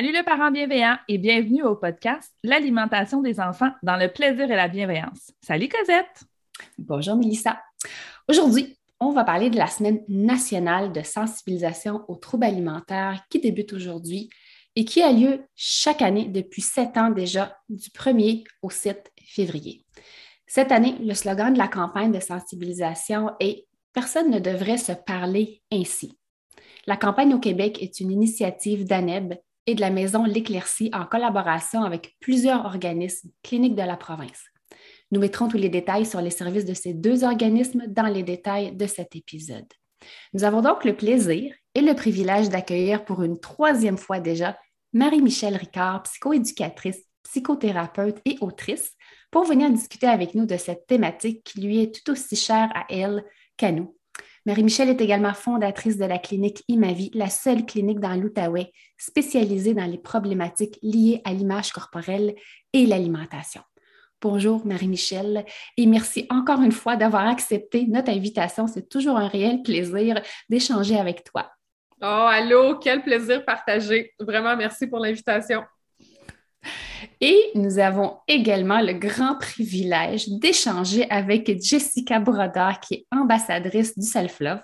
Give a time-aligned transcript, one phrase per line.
[0.00, 4.56] Salut le parent bienveillant et bienvenue au podcast L'alimentation des enfants dans le plaisir et
[4.56, 5.30] la bienveillance.
[5.42, 6.24] Salut Cosette.
[6.78, 7.60] Bonjour Mélissa.
[8.26, 13.74] Aujourd'hui, on va parler de la semaine nationale de sensibilisation aux troubles alimentaires qui débute
[13.74, 14.30] aujourd'hui
[14.74, 19.84] et qui a lieu chaque année depuis sept ans déjà, du 1er au 7 février.
[20.46, 25.60] Cette année, le slogan de la campagne de sensibilisation est Personne ne devrait se parler
[25.70, 26.18] ainsi.
[26.86, 29.34] La campagne au Québec est une initiative d'ANEB
[29.74, 34.44] de la Maison L'Éclaircie en collaboration avec plusieurs organismes cliniques de la province.
[35.10, 38.74] Nous mettrons tous les détails sur les services de ces deux organismes dans les détails
[38.76, 39.66] de cet épisode.
[40.32, 44.56] Nous avons donc le plaisir et le privilège d'accueillir pour une troisième fois déjà
[44.92, 48.92] Marie-Michel Ricard, psychoéducatrice, psychothérapeute et autrice,
[49.30, 52.86] pour venir discuter avec nous de cette thématique qui lui est tout aussi chère à
[52.88, 53.24] elle
[53.56, 53.94] qu'à nous.
[54.50, 59.84] Marie-Michel est également fondatrice de la clinique Imavi, la seule clinique dans l'Outaouais spécialisée dans
[59.84, 62.34] les problématiques liées à l'image corporelle
[62.72, 63.62] et l'alimentation.
[64.20, 65.44] Bonjour Marie-Michel
[65.76, 68.66] et merci encore une fois d'avoir accepté notre invitation.
[68.66, 71.52] C'est toujours un réel plaisir d'échanger avec toi.
[72.02, 74.14] Oh, allô, quel plaisir partagé.
[74.18, 75.62] Vraiment, merci pour l'invitation.
[77.20, 84.06] Et nous avons également le grand privilège d'échanger avec Jessica Brodeur, qui est ambassadrice du
[84.06, 84.60] Self-Love,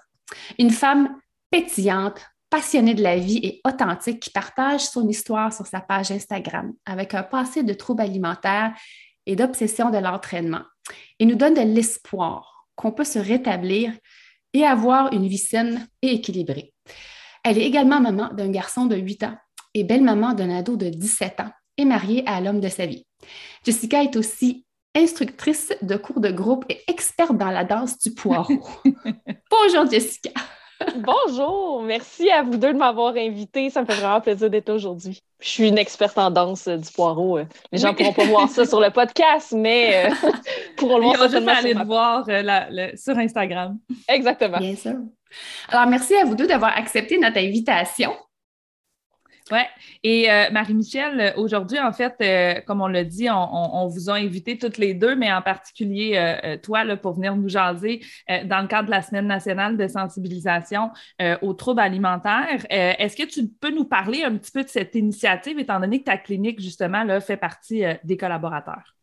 [0.58, 1.16] une femme
[1.50, 2.20] pétillante,
[2.50, 7.14] passionnée de la vie et authentique qui partage son histoire sur sa page Instagram avec
[7.14, 8.72] un passé de troubles alimentaires
[9.26, 10.62] et d'obsession de l'entraînement
[11.18, 13.92] et nous donne de l'espoir qu'on peut se rétablir
[14.52, 16.72] et avoir une vie saine et équilibrée.
[17.42, 19.36] Elle est également maman d'un garçon de 8 ans
[19.74, 23.04] et belle-maman d'un ado de 17 ans et mariée à l'homme de sa vie.
[23.64, 24.64] Jessica est aussi
[24.94, 28.60] instructrice de cours de groupe et experte dans la danse du poireau.
[29.50, 30.30] Bonjour Jessica.
[30.96, 33.70] Bonjour, merci à vous deux de m'avoir invité.
[33.70, 35.22] Ça me fait vraiment plaisir d'être aujourd'hui.
[35.40, 37.38] Je suis une experte en danse du poireau.
[37.72, 40.30] Les gens ne pourront pas voir ça sur le podcast, mais euh,
[40.76, 43.78] pourront le voir certainement aller le voir euh, sur Instagram.
[44.08, 44.58] Exactement.
[44.58, 44.96] Bien sûr.
[45.68, 48.12] Alors, merci à vous deux d'avoir accepté notre invitation.
[49.52, 49.60] Oui.
[50.02, 54.58] Et euh, Marie-Michel, aujourd'hui, en fait, euh, comme on l'a dit, on, vous a invité
[54.58, 58.66] toutes les deux, mais en particulier euh, toi, là, pour venir nous jaser dans le
[58.66, 60.90] cadre de la Semaine nationale de sensibilisation
[61.42, 62.66] aux troubles alimentaires.
[62.70, 66.04] Est-ce que tu peux nous parler un petit peu de cette initiative, étant donné que
[66.04, 68.95] ta clinique, justement, là, fait partie des collaborateurs?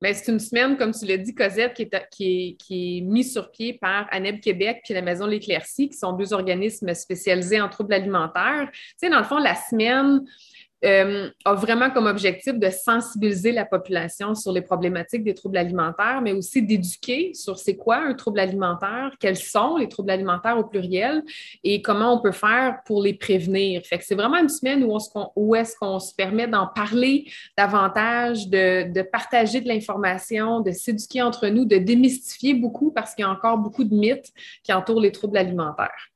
[0.00, 3.32] Ben, c'est une semaine, comme tu l'as dit, Cosette, qui est, qui, qui est mise
[3.32, 7.68] sur pied par ANEB Québec puis la Maison L'Éclaircie, qui sont deux organismes spécialisés en
[7.68, 8.70] troubles alimentaires.
[8.72, 10.22] Tu sais, dans le fond, la semaine,
[10.84, 16.20] euh, a vraiment comme objectif de sensibiliser la population sur les problématiques des troubles alimentaires,
[16.22, 20.64] mais aussi d'éduquer sur c'est quoi un trouble alimentaire, quels sont les troubles alimentaires au
[20.64, 21.22] pluriel
[21.64, 23.82] et comment on peut faire pour les prévenir.
[23.84, 24.96] Fait que c'est vraiment une semaine où,
[25.36, 31.22] où est-ce qu'on se permet d'en parler davantage, de, de partager de l'information, de s'éduquer
[31.22, 35.00] entre nous, de démystifier beaucoup parce qu'il y a encore beaucoup de mythes qui entourent
[35.00, 36.10] les troubles alimentaires.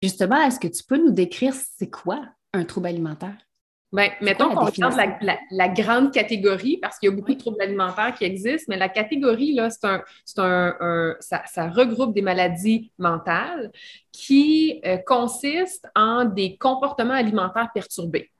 [0.00, 2.22] Justement, est-ce que tu peux nous décrire c'est quoi
[2.52, 3.47] un trouble alimentaire?
[3.90, 4.98] Bien, mettons qu'on regarde
[5.50, 8.90] la, grande catégorie, parce qu'il y a beaucoup de troubles alimentaires qui existent, mais la
[8.90, 13.72] catégorie, là, c'est un, un, ça, regroupe des maladies mentales
[14.12, 18.30] qui euh, consistent en des comportements alimentaires perturbés.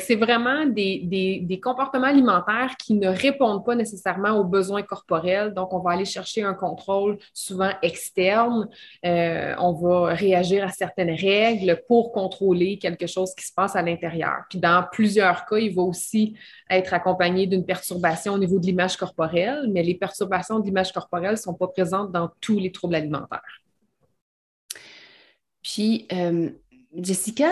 [0.00, 5.52] C'est vraiment des, comportements alimentaires qui ne répondent pas nécessairement aux besoins corporels.
[5.54, 8.68] Donc, on va aller chercher un contrôle souvent externe.
[9.04, 13.82] Euh, on va réagir à certaines règles pour contrôler quelque chose qui se passe à
[13.82, 14.44] l'intérieur.
[14.48, 16.34] Puis, dans plusieurs cas, il va aussi
[16.70, 21.32] être accompagné d'une perturbation au niveau de l'image corporelle, mais les perturbations de l'image corporelle
[21.32, 23.62] ne sont pas présentes dans tous les troubles alimentaires.
[25.62, 26.50] Puis, euh,
[26.96, 27.48] Jessica,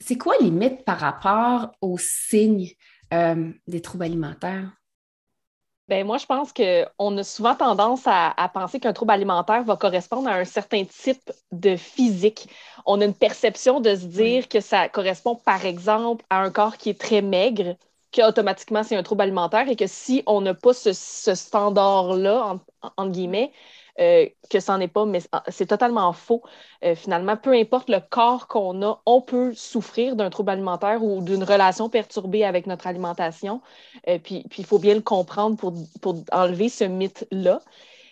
[0.00, 2.70] c'est quoi les mythes par rapport aux signes
[3.12, 4.70] euh, des troubles alimentaires?
[5.88, 10.28] Ben moi, je pense qu'on a souvent tendance à, penser qu'un trouble alimentaire va correspondre
[10.28, 12.48] à un certain type de physique.
[12.86, 16.76] On a une perception de se dire que ça correspond, par exemple, à un corps
[16.76, 17.76] qui est très maigre,
[18.12, 22.58] qu'automatiquement, c'est un trouble alimentaire et que si on n'a pas ce, standard-là,
[22.96, 23.52] entre guillemets,
[24.00, 26.42] euh, que ça n'en est pas, mais c'est totalement faux.
[26.84, 31.22] Euh, finalement, peu importe le corps qu'on a, on peut souffrir d'un trouble alimentaire ou
[31.22, 33.60] d'une relation perturbée avec notre alimentation.
[34.08, 35.72] Euh, puis, il faut bien le comprendre pour,
[36.02, 37.60] pour enlever ce mythe-là.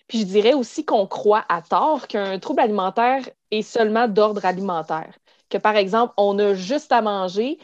[0.08, 5.14] Puis je dirais aussi qu'on croit à tort qu'un trouble alimentaire est seulement d'ordre alimentaire.
[5.50, 7.58] Que par exemple, on a juste à manger,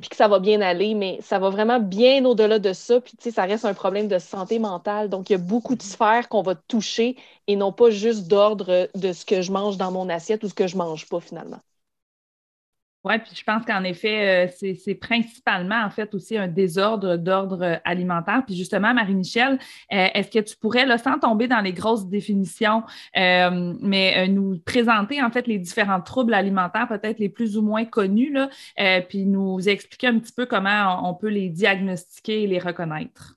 [0.00, 3.00] puis que ça va bien aller, mais ça va vraiment bien au-delà de ça.
[3.00, 5.08] Puis, tu sais, ça reste un problème de santé mentale.
[5.08, 8.88] Donc, il y a beaucoup de sphères qu'on va toucher et non pas juste d'ordre
[8.94, 11.60] de ce que je mange dans mon assiette ou ce que je mange pas finalement.
[13.04, 17.78] Oui, puis je pense qu'en effet, euh, c'est principalement en fait aussi un désordre d'ordre
[17.84, 18.42] alimentaire.
[18.46, 19.58] Puis justement, Marie-Michel,
[19.92, 22.82] euh, est-ce que tu pourrais, là, sans tomber dans les grosses définitions,
[23.18, 27.84] euh, mais nous présenter en fait les différents troubles alimentaires, peut-être les plus ou moins
[27.84, 28.48] connus, là,
[29.02, 33.34] puis nous expliquer un petit peu comment on peut les diagnostiquer et les reconnaître?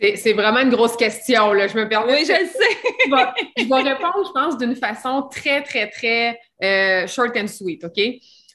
[0.00, 1.68] C'est vraiment une grosse question, là.
[1.68, 2.14] Je me permets.
[2.14, 2.76] Oui, je le sais.
[3.58, 8.00] je, vais, répondre, je pense, d'une façon très, très, très short and sweet, OK?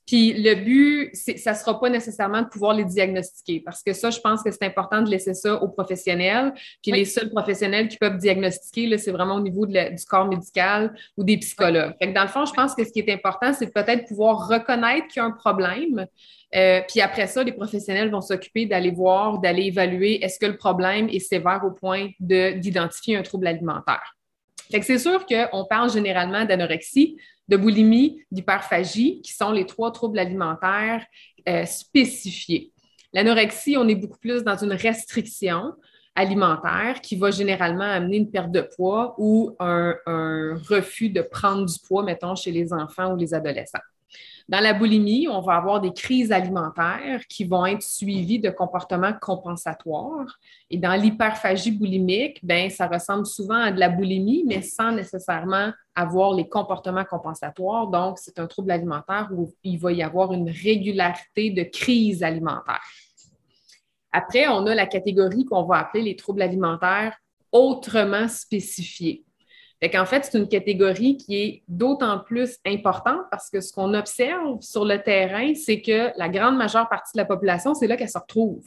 [0.05, 4.09] Puis le but, ça ne sera pas nécessairement de pouvoir les diagnostiquer parce que ça,
[4.09, 6.53] je pense que c'est important de laisser ça aux professionnels.
[6.81, 11.23] Puis les seuls professionnels qui peuvent diagnostiquer, c'est vraiment au niveau du corps médical ou
[11.23, 11.93] des psychologues.
[12.01, 14.47] Fait que dans le fond, je pense que ce qui est important, c'est peut-être pouvoir
[14.47, 16.07] reconnaître qu'il y a un problème.
[16.55, 20.57] Euh, puis après ça, les professionnels vont s'occuper d'aller voir, d'aller évaluer est-ce que le
[20.57, 24.15] problème est sévère au point d'identifier un trouble alimentaire.
[24.69, 27.17] C'est sûr qu'on parle généralement d'anorexie,
[27.47, 31.05] de boulimie, d'hyperphagie, qui sont les trois troubles alimentaires
[31.47, 32.71] euh, spécifiés.
[33.13, 35.73] L'anorexie, on est beaucoup plus dans une restriction
[36.15, 39.95] alimentaire qui va généralement amener une perte de poids ou un
[40.69, 43.79] refus de prendre du poids, mettons, chez les enfants ou les adolescents.
[44.49, 49.13] Dans la boulimie, on va avoir des crises alimentaires qui vont être suivies de comportements
[49.21, 50.37] compensatoires.
[50.69, 55.71] Et dans l'hyperphagie boulimique, ben, ça ressemble souvent à de la boulimie, mais sans nécessairement
[55.95, 57.87] avoir les comportements compensatoires.
[57.87, 62.81] Donc, c'est un trouble alimentaire où il va y avoir une régularité de crise alimentaire.
[64.11, 67.17] Après, on a la catégorie qu'on va appeler les troubles alimentaires
[67.51, 69.23] autrement spécifiés.
[69.83, 73.93] Fait qu'en fait, c'est une catégorie qui est d'autant plus importante parce que ce qu'on
[73.93, 77.97] observe sur le terrain, c'est que la grande majeure partie de la population, c'est là
[77.97, 78.63] qu'elle se retrouve.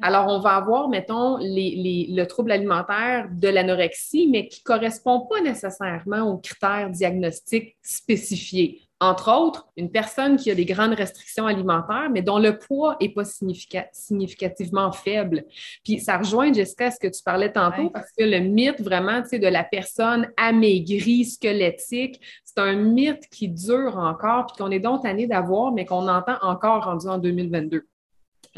[0.00, 5.42] Alors, on va avoir, mettons, le trouble alimentaire de l'anorexie, mais qui ne correspond pas
[5.42, 8.87] nécessairement aux critères diagnostiques spécifiés.
[9.00, 13.10] Entre autres, une personne qui a des grandes restrictions alimentaires, mais dont le poids n'est
[13.10, 15.44] pas significativement faible.
[15.84, 19.48] Puis ça rejoint, Jessica, ce que tu parlais tantôt, parce que le mythe vraiment de
[19.48, 25.28] la personne amaigrie, squelettique, c'est un mythe qui dure encore, puis qu'on est donc tanné
[25.28, 27.86] d'avoir, mais qu'on entend encore rendu en 2022.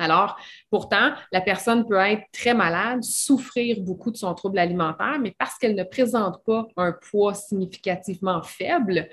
[0.00, 0.36] Alors,
[0.70, 5.58] pourtant, la personne peut être très malade, souffrir beaucoup de son trouble alimentaire, mais parce
[5.58, 9.08] qu'elle ne présente pas un poids significativement faible,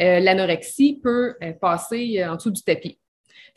[0.00, 2.98] euh, l'anorexie peut euh, passer euh, en dessous du tapis.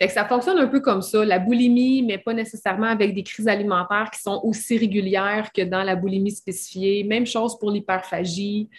[0.08, 4.12] ça fonctionne un peu comme ça, la boulimie, mais pas nécessairement avec des crises alimentaires
[4.14, 7.04] qui sont aussi régulières que dans la boulimie spécifiée.
[7.04, 8.70] Même chose pour l'hyperphagie.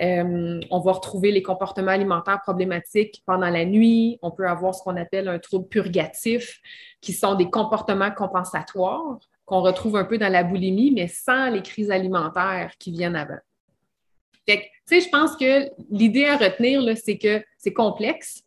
[0.00, 4.18] Euh, on va retrouver les comportements alimentaires problématiques pendant la nuit.
[4.22, 6.60] On peut avoir ce qu'on appelle un trouble purgatif,
[7.00, 11.62] qui sont des comportements compensatoires qu'on retrouve un peu dans la boulimie, mais sans les
[11.62, 13.38] crises alimentaires qui viennent avant.
[14.46, 18.42] tu sais, je pense que l'idée à retenir, c'est que c'est complexe.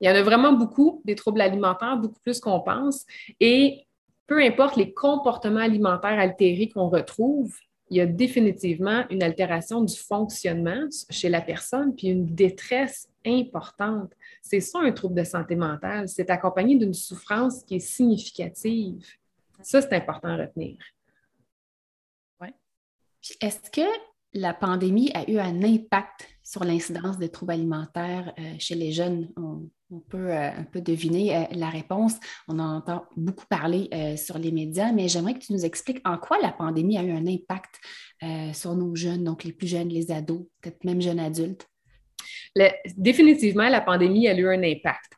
[0.00, 3.06] Il y en a vraiment beaucoup, des troubles alimentaires, beaucoup plus qu'on pense.
[3.40, 3.86] Et
[4.26, 7.54] peu importe les comportements alimentaires altérés qu'on retrouve,
[7.90, 14.12] il y a définitivement une altération du fonctionnement chez la personne, puis une détresse importante.
[14.42, 16.08] C'est ça un trouble de santé mentale.
[16.08, 19.04] C'est accompagné d'une souffrance qui est significative.
[19.62, 20.78] Ça, c'est important à retenir.
[22.40, 22.48] Oui.
[23.40, 23.88] Est-ce que
[24.32, 29.32] la pandémie a eu un impact sur l'incidence des troubles alimentaires euh, chez les jeunes?
[29.94, 32.14] On peut euh, un peu deviner euh, la réponse.
[32.48, 36.00] On en entend beaucoup parler euh, sur les médias, mais j'aimerais que tu nous expliques
[36.04, 37.80] en quoi la pandémie a eu un impact
[38.54, 41.68] sur nos jeunes, donc les plus jeunes, les ados, peut-être même jeunes adultes?
[42.96, 45.12] définitivement, la pandémie a eu un impact.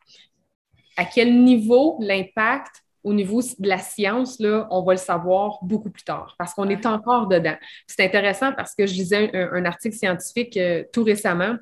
[0.97, 2.83] À quel niveau l'impact?
[3.03, 6.67] Au niveau de la science, là, on va le savoir beaucoup plus tard parce qu'on
[6.67, 7.55] est encore dedans.
[7.85, 10.59] C'est intéressant parce que je lisais un, article scientifique
[10.91, 11.55] tout récemment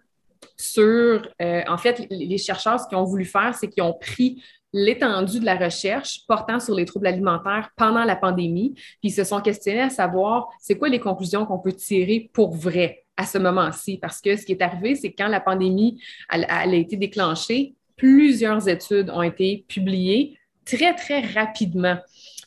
[0.58, 4.42] sur, euh, en fait, les chercheurs, ce qu'ils ont voulu faire, c'est qu'ils ont pris
[4.74, 9.24] l'étendue de la recherche portant sur les troubles alimentaires pendant la pandémie, puis ils se
[9.24, 13.38] sont questionnés à savoir c'est quoi les conclusions qu'on peut tirer pour vrai à ce
[13.38, 13.98] moment-ci?
[13.98, 17.75] Parce que ce qui est arrivé, c'est que quand la pandémie elle a été déclenchée,
[17.96, 21.98] plusieurs études ont été publiées très, très rapidement.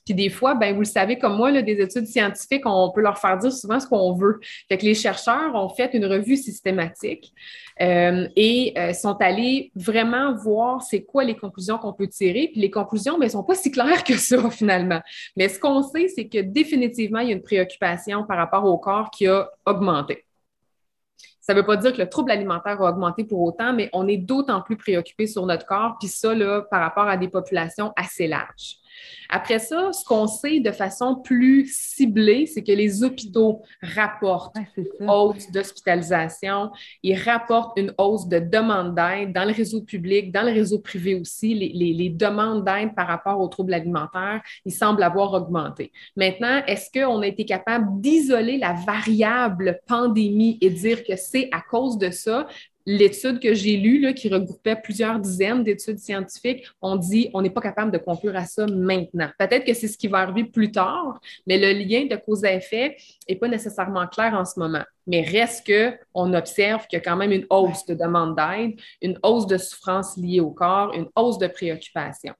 [0.08, 3.02] Puis des fois, ben, vous le savez comme moi, là, des études scientifiques, on peut
[3.02, 4.40] leur faire dire souvent ce qu'on veut.
[4.66, 7.34] Fait que les chercheurs ont fait une revue systématique
[7.82, 12.48] euh, et euh, sont allés vraiment voir c'est quoi les conclusions qu'on peut tirer.
[12.50, 15.02] Puis les conclusions, ben, ne sont pas si claires que ça finalement.
[15.36, 18.78] Mais ce qu'on sait, c'est que définitivement, il y a une préoccupation par rapport au
[18.78, 20.24] corps qui a augmenté.
[21.42, 24.08] Ça ne veut pas dire que le trouble alimentaire a augmenté pour autant, mais on
[24.08, 27.92] est d'autant plus préoccupé sur notre corps, puis ça, là, par rapport à des populations
[27.94, 28.78] assez larges.
[29.28, 35.08] Après ça, ce qu'on sait de façon plus ciblée, c'est que les hôpitaux rapportent une
[35.08, 36.70] hausse d'hospitalisation,
[37.02, 41.14] ils rapportent une hausse de demande d'aide dans le réseau public, dans le réseau privé
[41.14, 41.54] aussi.
[41.54, 45.92] Les, demandes d'aide par rapport aux troubles alimentaires, ils semblent avoir augmenté.
[46.16, 51.60] Maintenant, est-ce qu'on a été capable d'isoler la variable pandémie et dire que c'est à
[51.60, 52.46] cause de ça?
[52.88, 57.60] L'étude que j'ai lue, qui regroupait plusieurs dizaines d'études scientifiques, on dit on n'est pas
[57.60, 59.28] capable de conclure à ça maintenant.
[59.38, 62.54] Peut-être que c'est ce qui va arriver plus tard, mais le lien de cause à
[62.54, 62.96] effet
[63.28, 64.84] n'est pas nécessairement clair en ce moment.
[65.06, 69.18] Mais reste qu'on observe qu'il y a quand même une hausse de demande d'aide, une
[69.22, 72.32] hausse de souffrance liée au corps, une hausse de préoccupation.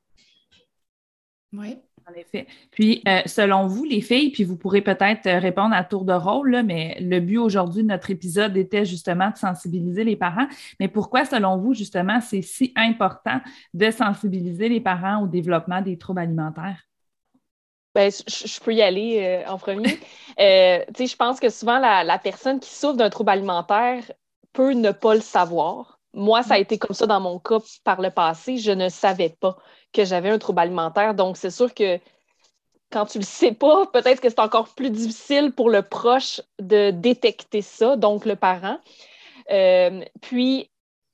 [1.52, 1.76] Oui.
[2.09, 2.47] En effet.
[2.71, 6.15] Puis, euh, selon vous, les filles, puis vous pourrez peut-être euh, répondre à tour de
[6.15, 10.47] rôle, mais le but aujourd'hui de notre épisode était justement de sensibiliser les parents.
[10.81, 13.41] Mais pourquoi, selon vous, justement, c'est si important
[13.75, 16.83] de sensibiliser les parents au développement des troubles alimentaires?
[17.95, 19.99] Bien, je, peux y aller euh, en premier.
[20.38, 24.03] je pense que souvent, la, la personne qui souffre d'un trouble alimentaire
[24.55, 26.00] peut ne pas le savoir.
[26.15, 28.57] Moi, ça a été comme ça dans mon cas par le passé.
[28.57, 29.59] Je ne savais pas
[29.92, 31.14] que j'avais un trouble alimentaire.
[31.14, 31.99] Donc, c'est sûr que
[32.90, 36.90] quand tu le sais pas, peut-être que c'est encore plus difficile pour le proche de
[36.90, 38.78] détecter ça, donc le parent.
[39.50, 40.71] Euh, puis,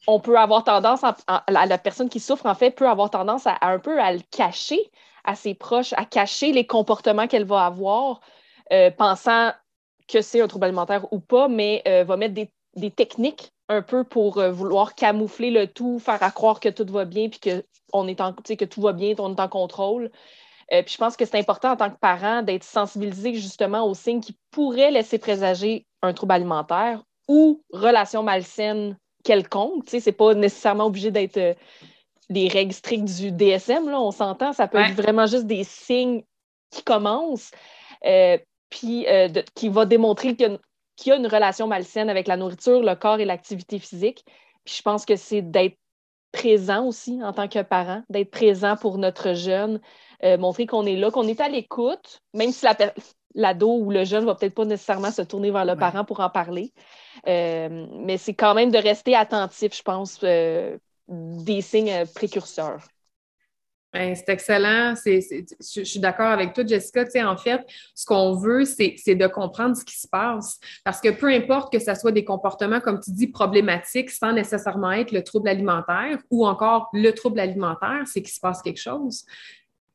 [0.07, 3.59] on peut avoir tendance, à, la personne qui souffre, en fait, peut avoir tendance à,
[3.63, 4.91] un peu à le cacher
[5.25, 8.21] à ses proches, à cacher les comportements qu'elle va avoir,
[8.73, 9.53] euh, pensant
[10.07, 13.83] que c'est un trouble alimentaire ou pas, mais euh, va mettre des, des, techniques un
[13.83, 17.65] peu pour vouloir camoufler le tout, faire à croire que tout va bien, puis que
[17.93, 20.11] on est en, que tout va bien, on est en contrôle.
[20.73, 23.95] Euh, puis je pense que c'est important en tant que parent d'être sensibilisé justement aux
[23.95, 29.89] signes qui pourraient laisser présager un trouble alimentaire ou relation malsaine quelconque.
[29.89, 31.55] Ce n'est pas nécessairement obligé d'être euh,
[32.31, 34.53] les règles strictes du DSM, là, on s'entend.
[34.53, 36.23] Ça peut être vraiment juste des signes
[36.71, 37.51] qui commencent,
[38.07, 38.39] euh,
[38.71, 39.07] puis
[39.55, 40.59] qui va démontrer qu'il
[41.07, 44.25] y, a une relation malsaine avec la nourriture, le corps et l'activité physique.
[44.65, 45.77] Puis je pense que c'est d'être
[46.33, 49.81] présent aussi en tant que parent, d'être présent pour notre jeune,
[50.25, 52.67] euh, montrer qu'on est là, qu'on est à l'écoute, même si
[53.35, 56.21] l'ado ou le jeune ne va peut-être pas nécessairement se tourner vers le parent pour
[56.21, 56.73] en parler.
[57.29, 60.77] Euh, mais c'est quand même de rester attentif, je pense, euh,
[61.09, 62.81] des signes précurseurs.
[63.95, 64.95] Ben, c'est excellent.
[65.07, 67.05] je, suis d'accord avec toi, Jessica.
[67.31, 67.61] en fait,
[67.95, 70.59] ce qu'on veut, c'est, de comprendre ce qui se passe.
[70.83, 74.91] Parce que peu importe que ce soit des comportements, comme tu dis, problématiques, sans nécessairement
[74.91, 79.25] être le trouble alimentaire ou encore le trouble alimentaire, c'est qu'il se passe quelque chose.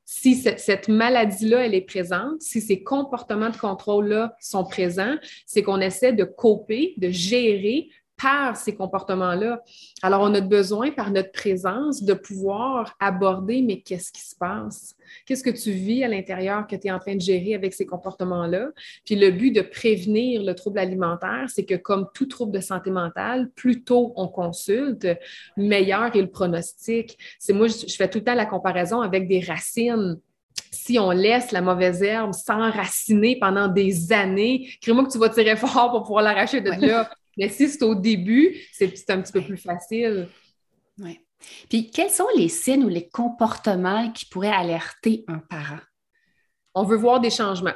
[0.06, 5.15] Si cette maladie-là, elle est présente, si ces comportements de contrôle-là sont présents,
[5.46, 7.89] c'est qu'on essaie de coper, de gérer
[8.21, 9.61] par ces comportements-là.
[10.01, 14.95] Alors, on a besoin, par notre présence, de pouvoir aborder, mais qu'est-ce qui se passe?
[15.25, 17.85] Qu'est-ce que tu vis à l'intérieur que tu es en train de gérer avec ces
[17.85, 18.69] comportements-là?
[19.05, 22.91] Puis le but de prévenir le trouble alimentaire, c'est que comme tout trouble de santé
[22.91, 25.07] mentale, plus tôt on consulte,
[25.57, 27.17] meilleur est le pronostic.
[27.39, 30.19] C'est moi, je fais tout le temps la comparaison avec des racines
[30.71, 35.55] si on laisse la mauvaise herbe s'enraciner pendant des années, crée-moi que tu vas tirer
[35.55, 37.09] fort pour pouvoir l'arracher de là.
[37.39, 40.27] Mais si c'est au début, c'est un petit peu plus facile.
[41.00, 41.19] Oui.
[41.69, 45.79] Puis, quels sont les signes ou les comportements qui pourraient alerter un parent?
[46.75, 47.74] On veut voir des changements.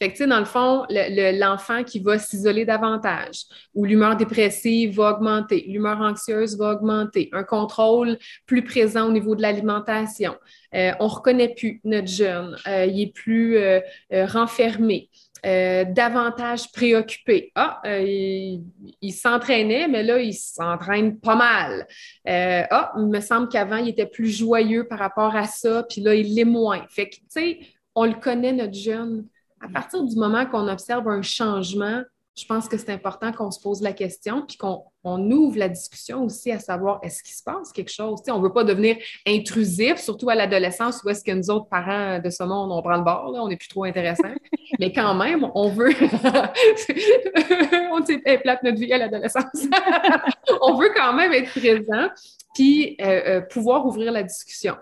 [0.00, 4.96] Fait que, tu sais, dans le fond, l'enfant qui va s'isoler davantage, ou l'humeur dépressive
[4.96, 10.34] va augmenter, l'humeur anxieuse va augmenter, un contrôle plus présent au niveau de l'alimentation.
[10.74, 15.08] Euh, on ne reconnaît plus notre jeune, euh, il est plus euh, renfermé.
[15.44, 17.52] davantage préoccupé.
[17.54, 21.86] Ah, il, s'entraînait, mais là, il s'entraîne pas mal.
[22.26, 26.14] ah, il me semble qu'avant, il était plus joyeux par rapport à ça, puis là,
[26.14, 26.86] il l'est moins.
[26.88, 27.58] Fait que, tu sais,
[27.94, 29.26] on le connaît, notre jeune.
[29.64, 32.02] À partir du moment qu'on observe un changement,
[32.36, 36.24] je pense que c'est important qu'on se pose la question puis qu'on ouvre la discussion
[36.24, 38.20] aussi à savoir est-ce qu'il se passe quelque chose?
[38.28, 42.18] on ne veut pas devenir intrusif, surtout à l'adolescence où est-ce que nous autres parents
[42.18, 44.34] de ce monde, on prend le bord, là, on n'est plus trop intéressants.
[44.80, 45.90] Mais quand même, on veut.
[47.92, 49.66] on s'est plate notre vie à l'adolescence.
[50.60, 52.08] on veut quand même être présent
[52.54, 54.76] puis euh, euh, pouvoir ouvrir la discussion.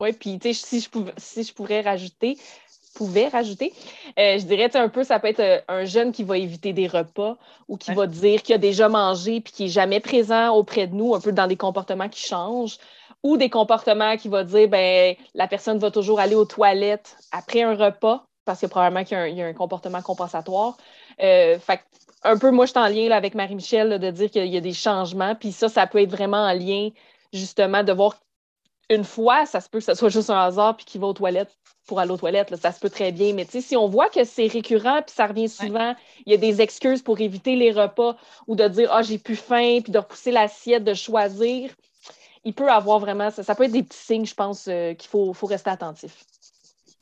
[0.00, 2.36] Oui, puis si je, si je pourrais rajouter,
[2.96, 3.72] pouvait rajouter.
[4.18, 6.86] Euh, je dirais un peu, ça peut être euh, un jeune qui va éviter des
[6.86, 7.36] repas
[7.68, 10.94] ou qui va dire qu'il a déjà mangé puis qui n'est jamais présent auprès de
[10.94, 12.78] nous, un peu dans des comportements qui changent,
[13.22, 17.62] ou des comportements qui va dire ben la personne va toujours aller aux toilettes après
[17.62, 20.76] un repas parce que probablement qu'il y, a un comportement compensatoire.
[21.22, 21.80] Euh, fait
[22.22, 24.72] un peu, moi, je suis en lien avec Marie-Michel de dire qu'il y a des
[24.72, 26.90] changements, puis ça, ça peut être vraiment en lien
[27.32, 28.14] justement de voir
[28.90, 31.12] une fois, ça se peut que ce soit juste un hasard puis qu'il va aux
[31.12, 33.32] toilettes pour aller aux toilettes, ça se peut très bien.
[33.32, 35.94] Mais si on voit que c'est récurrent puis ça revient souvent,
[36.26, 38.16] il y a des excuses pour éviter les repas
[38.46, 41.70] ou de dire Ah, j'ai plus faim, puis de repousser l'assiette, de choisir.
[42.44, 45.08] Il peut avoir vraiment, ça, ça peut être des petits signes, je pense, euh, qu'il
[45.08, 46.24] faut, faut rester attentif.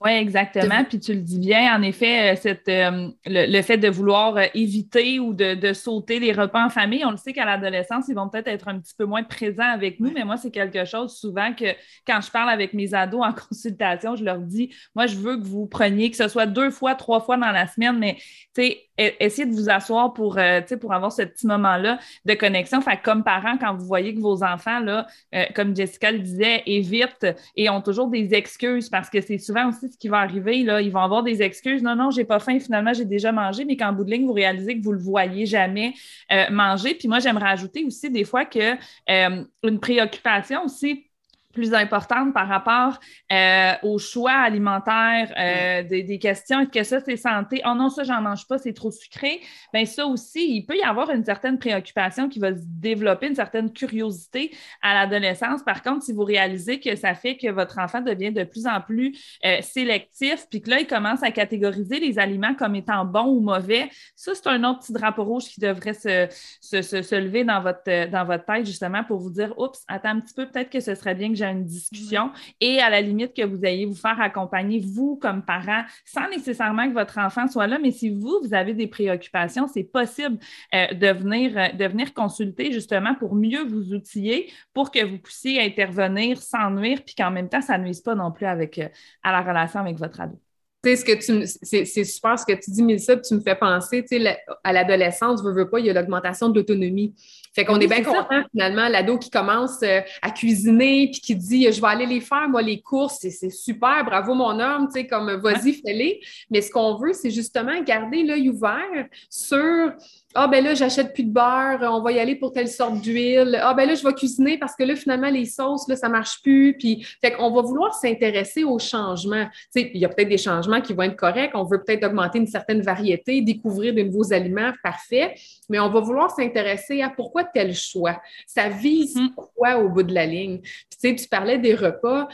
[0.01, 0.85] Oui, exactement.
[0.85, 4.45] Puis tu le dis bien, en effet, euh, cette, euh, le, fait de vouloir euh,
[4.53, 8.29] éviter ou de, sauter les repas en famille, on le sait qu'à l'adolescence, ils vont
[8.29, 11.55] peut-être être un petit peu moins présents avec nous, mais moi, c'est quelque chose souvent
[11.55, 11.67] que
[12.07, 15.45] quand je parle avec mes ados en consultation, je leur dis, moi, je veux que
[15.45, 18.17] vous preniez, que ce soit deux fois, trois fois dans la semaine, mais
[18.55, 22.81] tu sais, essayez de vous asseoir pour, euh, pour avoir ce petit moment-là de connexion.
[22.81, 26.63] Fait comme parents, quand vous voyez que vos enfants, là, euh, comme Jessica le disait,
[26.67, 30.63] évitent et ont toujours des excuses parce que c'est souvent aussi ce qui va arriver.
[30.63, 31.83] Là, ils vont avoir des excuses.
[31.83, 34.33] Non, non, j'ai pas faim, finalement, j'ai déjà mangé, mais qu'en bout de ligne, vous
[34.33, 35.95] réalisez que vous le voyez jamais
[36.33, 36.95] euh, manger.
[36.95, 38.75] Puis moi, j'aimerais ajouter aussi des fois que
[39.09, 41.07] une préoccupation aussi
[41.55, 42.99] plus importante par rapport
[43.33, 47.63] euh, au choix alimentaire, euh, des, questions, est-ce que ça, c'est santé?
[47.65, 49.41] Oh non, ça, j'en mange pas, c'est trop sucré.
[49.73, 53.35] Bien, ça aussi, il peut y avoir une certaine préoccupation qui va se développer, une
[53.35, 55.63] certaine curiosité à l'adolescence.
[55.63, 58.81] Par contre, si vous réalisez que ça fait que votre enfant devient de plus en
[58.81, 63.29] plus euh, sélectif, puis que là, il commence à catégoriser les aliments comme étant bons
[63.29, 66.29] ou mauvais, ça, c'est un autre petit drapeau rouge qui devrait se,
[66.61, 70.21] se, se, lever dans votre, dans votre tête, justement, pour vous dire, oups, attends un
[70.21, 72.31] petit peu, peut-être que ce serait bien que une discussion
[72.61, 76.89] et à la limite que vous ayez vous faire accompagner, vous comme parent, sans nécessairement
[76.89, 80.39] que votre enfant soit là, mais si vous, vous avez des préoccupations, c'est possible
[80.75, 85.19] euh, de, venir, euh, de venir consulter justement pour mieux vous outiller, pour que vous
[85.19, 88.79] puissiez intervenir sans nuire, puis qu'en même temps, ça ne nuise pas non plus avec,
[88.79, 88.89] euh,
[89.23, 90.44] à la relation avec votre ado
[90.85, 94.19] ce que tu c'est super ce que tu dis, Mélissa, tu me fais penser, tu
[94.19, 97.15] sais, à l'adolescence, veux, veux pas, il y a l'augmentation de l'autonomie.
[97.55, 101.73] Fait qu'on est bien content, finalement, l'ado qui commence euh, à cuisiner puis qui dit
[101.73, 105.07] Je vais aller les faire, moi, les courses, c'est super, bravo mon homme, tu sais,
[105.07, 106.21] comme vas-y, fais-les.
[106.51, 109.93] Mais ce qu'on veut, c'est justement garder l'œil ouvert sur
[110.37, 113.57] ah, ben là, j'achète plus de beurre, on va y aller pour telle sorte d'huile.
[113.63, 116.43] Ah, ben là, je vais cuisiner parce que là, finalement, les sauces, là, ça marche
[116.43, 116.77] plus.
[116.77, 119.47] Puis, fait qu'on va vouloir s'intéresser aux changements.
[119.75, 121.53] Tu sais, il y a peut-être des changements qui vont être corrects.
[121.55, 125.35] On veut peut-être augmenter une certaine variété, découvrir de nouveaux aliments, parfait.
[125.69, 128.21] Mais on va vouloir s'intéresser à pourquoi tel choix?
[128.47, 129.35] Ça vise mm-hmm.
[129.55, 130.59] quoi au bout de la ligne?
[130.59, 132.29] Puis, tu sais, tu parlais des repas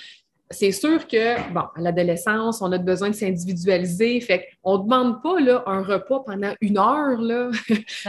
[0.52, 4.20] c'est sûr que, bon, à l'adolescence, on a besoin de s'individualiser.
[4.20, 7.50] Fait qu'on ne demande pas là, un repas pendant une heure, là.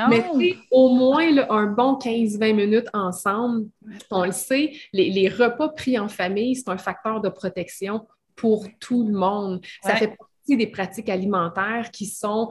[0.09, 3.67] mais au moins là, un bon 15-20 minutes ensemble.
[4.09, 9.05] On le sait, les, repas pris en famille, c'est un facteur de protection pour tout
[9.07, 9.61] le monde.
[9.83, 12.49] Ça fait partie des pratiques alimentaires qui sont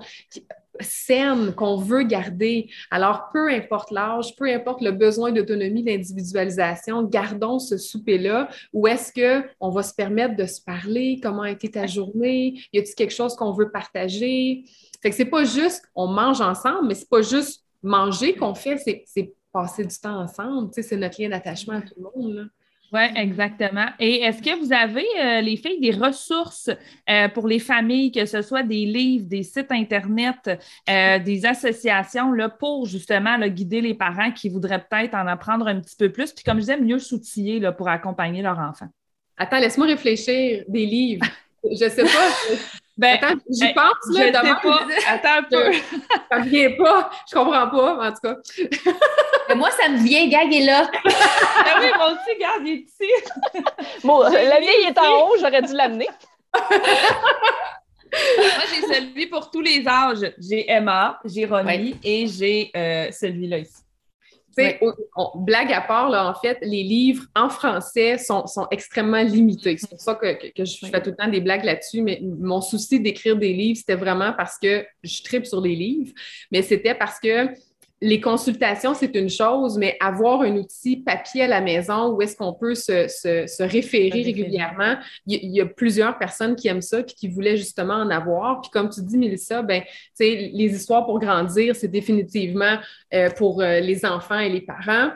[0.81, 2.71] saine qu'on veut garder.
[2.91, 9.13] Alors, peu importe l'âge, peu importe le besoin d'autonomie, d'individualisation, gardons ce souper-là où est-ce
[9.13, 13.15] qu'on va se permettre de se parler, comment a été ta journée, y a-t-il quelque
[13.15, 14.65] chose qu'on veut partager?
[15.03, 18.79] Fait que c'est pas juste on mange ensemble, mais c'est pas juste manger qu'on fait,
[18.79, 20.71] c'est passer du temps ensemble.
[20.73, 22.35] c'est notre lien d'attachement à tout le monde.
[22.35, 22.43] Là.
[22.93, 23.87] Oui, exactement.
[24.01, 26.71] Et est-ce que vous avez, euh, les filles, des ressources
[27.09, 30.51] euh, pour les familles, que ce soit des livres, des sites Internet,
[30.89, 35.79] euh, des associations là, pour justement guider les parents qui voudraient peut-être en apprendre un
[35.81, 38.87] petit peu plus, puis comme je disais, mieux s'outiller pour accompagner leur enfant?
[39.37, 40.65] Attends, laisse-moi réfléchir.
[40.67, 41.27] Des livres.
[41.65, 42.09] je sais pas.
[42.97, 44.87] Ben, Attends, j'y pense, là, je sais pas.
[45.09, 45.73] Attends un peu.
[46.31, 47.11] ça me vient pas.
[47.29, 48.37] Je comprends pas, en tout cas.
[49.49, 50.91] Mais moi, ça me vient, Gag est là.
[50.93, 51.01] ah
[51.81, 53.11] oui, mon petit Gag est ici.
[54.05, 56.09] bon, la vieille est en haut, j'aurais dû l'amener.
[58.13, 60.33] Moi, j'ai celui pour tous les âges.
[60.39, 63.83] J'ai Emma, j'ai Ronnie et j'ai euh, celui-là ici.
[65.37, 69.77] Blague à part, là, en fait, les livres en français sont, extrêmement limités.
[69.79, 73.01] C'est pour ça que, je fais tout le temps des blagues là-dessus, mais mon souci
[73.01, 76.13] d'écrire des livres, c'était vraiment parce que je tripe sur les livres,
[76.51, 77.49] mais c'était parce que
[78.03, 82.35] les consultations, c'est une chose, mais avoir un outil papier à la maison où est-ce
[82.35, 87.29] qu'on peut se, référer régulièrement, il y, a plusieurs personnes qui aiment ça puis qui
[87.29, 88.63] voulaient justement en avoir.
[88.63, 89.83] Puis comme tu dis, Mélissa, ben,
[90.19, 92.79] les histoires pour grandir, c'est définitivement
[93.13, 95.11] euh, pour euh, les enfants et les parents.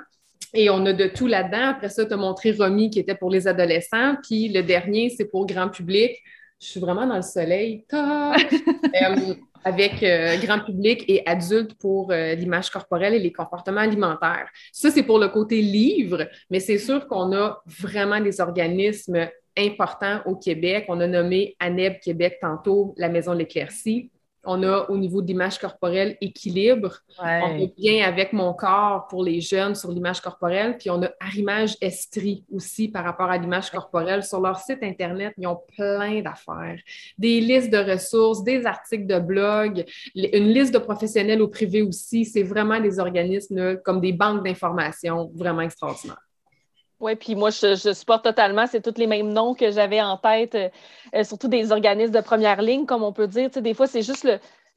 [0.52, 1.68] Et on a de tout là-dedans.
[1.70, 4.16] Après ça, tu as montré Romy qui était pour les adolescents.
[4.22, 6.12] Puis le dernier, c'est pour grand public.
[6.60, 7.86] Je suis vraiment dans le soleil.
[9.02, 14.48] Euh, avec euh, grand public et adultes pour euh, l'image corporelle et les comportements alimentaires.
[14.72, 20.20] Ça, c'est pour le côté livre, mais c'est sûr qu'on a vraiment des organismes importants
[20.26, 20.84] au Québec.
[20.88, 24.10] On a nommé ANEB Québec tantôt, la Maison de l'Éclaircie.
[24.46, 26.98] On a au niveau de l'image corporelle équilibre.
[27.18, 30.76] On est bien avec mon corps pour les jeunes sur l'image corporelle.
[30.78, 34.22] Puis on a Arimage Estrie aussi par rapport à l'image corporelle.
[34.22, 36.78] Sur leur site Internet, ils ont plein d'affaires.
[37.18, 42.24] Des listes de ressources, des articles de blog, une liste de professionnels au privé aussi.
[42.24, 46.23] C'est vraiment des organismes comme des banques d'informations vraiment extraordinaires.
[47.04, 48.66] Oui, puis moi, je, je, supporte totalement.
[48.66, 52.62] C'est tous les mêmes noms que j'avais en tête, euh, surtout des organismes de première
[52.62, 53.50] ligne, comme on peut dire.
[53.50, 54.26] Tu sais, des fois, c'est juste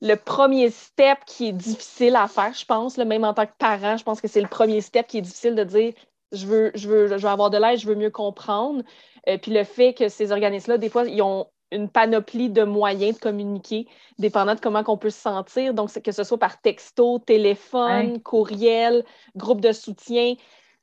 [0.02, 2.98] le, premier step qui est difficile à faire, je pense.
[2.98, 5.56] Même en tant que parent, je pense que c'est le premier step qui est difficile
[5.56, 5.94] de dire
[6.34, 8.84] je veux, je veux, je veux avoir de l'aide, je veux mieux comprendre.
[9.30, 13.16] Euh, puis le fait que ces organismes-là, des fois, ils ont une panoplie de moyens
[13.16, 13.88] de communiquer,
[14.20, 15.74] dépendant de comment on peut se sentir.
[15.74, 19.06] Donc, que ce soit par texto, téléphone, courriel,
[19.38, 20.36] groupe de soutien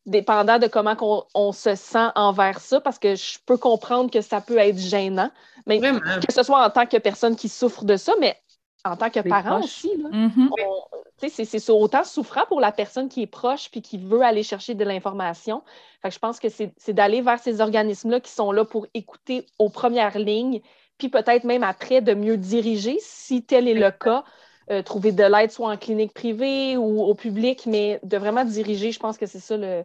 [0.06, 4.40] dépendant de comment on, se sent envers ça, parce que je peux comprendre que ça
[4.40, 5.30] peut être gênant,
[5.66, 8.36] mais que ce soit en tant que personne qui souffre de ça, mais
[8.84, 9.90] en tant que parent aussi.
[9.96, 11.28] Mm-hmm.
[11.28, 14.84] C'est autant souffrant pour la personne qui est proche puis qui veut aller chercher de
[14.84, 15.62] l'information.
[16.06, 20.18] Je pense que c'est d'aller vers ces organismes-là qui sont là pour écouter aux premières
[20.18, 20.60] lignes,
[20.98, 24.22] puis peut-être même après de mieux diriger, si tel est le cas,
[24.70, 28.92] euh, trouver de l'aide soit en clinique privée ou au public, mais de vraiment diriger,
[28.92, 29.84] je pense que c'est ça le,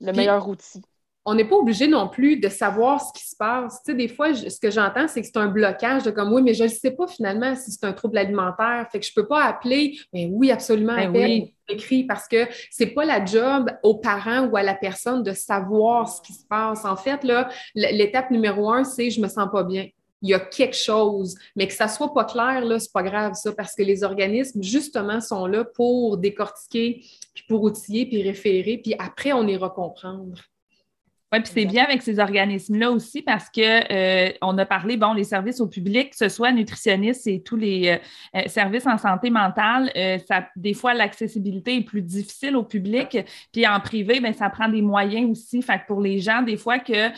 [0.00, 0.82] meilleur outil.
[1.26, 3.82] On n'est pas obligé non plus de savoir ce qui se passe.
[3.84, 6.42] Tu sais, des fois, ce que j'entends, c'est que c'est un blocage de comme oui,
[6.42, 8.86] mais je ne sais pas finalement si c'est un trouble alimentaire.
[8.90, 9.98] Fait que je ne peux pas appeler.
[10.14, 11.54] Mais oui, absolument, ben oui.
[11.68, 16.08] écrit parce que c'est pas la job aux parents ou à la personne de savoir
[16.08, 16.84] ce qui se passe.
[16.84, 19.88] En fait, là, l'étape numéro un, c'est je me sens pas bien
[20.22, 23.34] il y a quelque chose, mais que ça soit pas clair, là, c'est pas grave,
[23.34, 27.04] ça, parce que les organismes, justement, sont là pour décortiquer,
[27.34, 30.42] puis pour outiller, puis référer, puis après, on ira comprendre.
[31.32, 35.12] Oui, puis c'est bien avec ces organismes-là aussi parce que euh, on a parlé, bon,
[35.12, 37.98] les services au public, que ce soit nutritionnistes et tous les euh,
[38.40, 39.92] euh, services en santé mentale,
[40.26, 43.16] ça, des fois, l'accessibilité est plus difficile au public.
[43.52, 45.62] Puis en privé, bien, ça prend des moyens aussi.
[45.62, 47.10] Fait que pour les gens, des fois que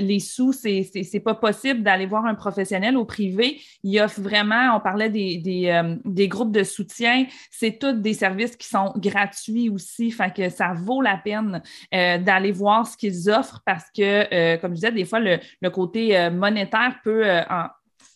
[0.00, 3.60] les sous, c'est, c'est, pas possible d'aller voir un professionnel au privé.
[3.82, 8.56] Il a vraiment, on parlait des, des, des groupes de soutien, c'est tous des services
[8.56, 10.10] qui sont gratuits aussi.
[10.10, 14.72] Fait que ça vaut la peine d'aller voir ce qu'ils offrent parce que, euh, comme
[14.72, 15.38] je disais, des fois, le,
[15.70, 17.42] côté euh, monétaire peut euh,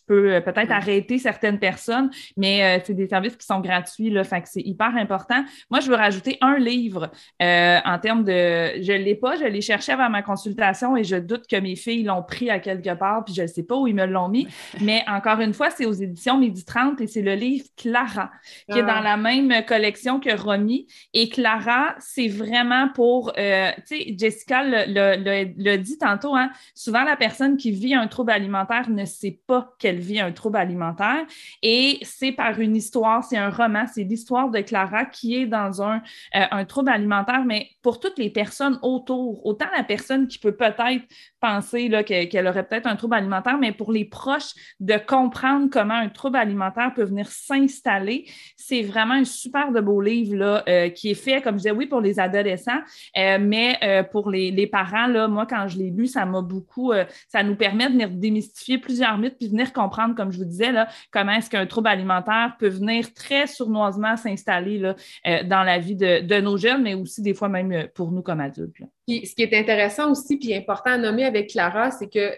[0.05, 4.23] peut euh, peut-être arrêter certaines personnes, mais euh, c'est des services qui sont gratuits, là,
[4.23, 5.43] fait que c'est hyper important.
[5.69, 8.81] Moi, je veux rajouter un livre euh, en termes de...
[8.81, 11.75] Je ne l'ai pas, je l'ai cherché avant ma consultation et je doute que mes
[11.75, 14.29] filles l'ont pris à quelque part, puis je ne sais pas où ils me l'ont
[14.29, 14.47] mis,
[14.81, 18.31] mais encore une fois, c'est aux éditions Midi 30 et c'est le livre Clara,
[18.71, 19.03] qui est dans ah.
[19.03, 20.87] la même collection que Romy.
[21.13, 23.33] Et Clara, c'est vraiment pour...
[23.33, 23.41] tu
[23.85, 29.05] sais, Jessica le, dit tantôt, hein, souvent la personne qui vit un trouble alimentaire ne
[29.05, 31.25] sait pas qu'elle vit un trouble alimentaire.
[31.61, 35.81] Et c'est par une histoire, c'est un roman, c'est l'histoire de Clara qui est dans
[35.81, 35.97] un,
[36.35, 40.55] euh, un trouble alimentaire, mais pour toutes les personnes autour, autant la personne qui peut
[40.55, 41.03] peut-être
[41.39, 46.09] penser qu'elle aurait peut-être un trouble alimentaire, mais pour les proches, de comprendre comment un
[46.09, 51.11] trouble alimentaire peut venir s'installer, c'est vraiment un super de beau livre là, euh, qui
[51.11, 52.81] est fait, comme je disais, oui, pour les adolescents,
[53.17, 53.79] euh, mais
[54.11, 56.91] pour les, les, parents, là, moi, quand je l'ai lu, ça m'a beaucoup,
[57.27, 60.45] ça nous permet de venir démystifier plusieurs mythes puis venir comprendre comprendre, comme je vous
[60.45, 60.71] disais,
[61.11, 66.41] comment est-ce qu'un trouble alimentaire peut venir très sournoisement s'installer euh, dans la vie de,
[66.41, 68.75] nos jeunes, mais aussi des fois même euh, pour nous comme adultes.
[69.07, 72.35] ce qui est intéressant aussi, puis important à nommer avec Clara, c'est que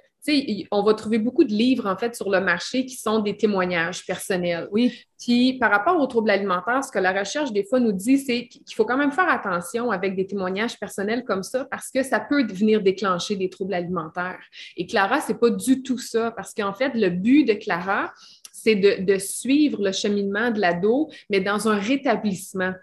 [0.71, 4.05] on va trouver beaucoup de livres, en fait, sur le marché qui sont des témoignages
[4.05, 4.67] personnels.
[4.71, 4.93] Oui.
[5.19, 8.47] Puis, par rapport aux troubles alimentaires, ce que la recherche, des fois, nous dit, c'est
[8.47, 12.19] qu'il faut quand même faire attention avec des témoignages personnels comme ça parce que ça
[12.19, 14.43] peut venir déclencher des troubles alimentaires.
[14.75, 18.13] Et Clara, c'est pas du tout ça parce qu'en fait, le but de Clara,
[18.51, 22.73] c'est de, suivre le cheminement de l'ado, mais dans un rétablissement.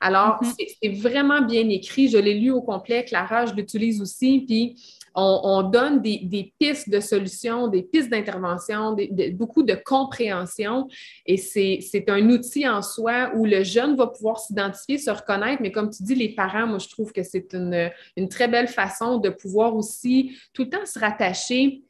[0.00, 0.76] Alors, mm-hmm.
[0.82, 2.08] c'est vraiment bien écrit.
[2.08, 3.04] Je l'ai lu au complet.
[3.04, 4.44] Clara, je l'utilise aussi.
[4.46, 4.76] Puis,
[5.14, 8.96] on, donne des, pistes de solutions, des pistes d'intervention,
[9.32, 10.88] beaucoup de compréhension.
[11.26, 15.62] Et c'est un outil en soi où le jeune va pouvoir s'identifier, se reconnaître.
[15.62, 18.68] Mais comme tu dis, les parents, moi, je trouve que c'est une, une très belle
[18.68, 21.82] façon de pouvoir aussi tout le temps se rattacher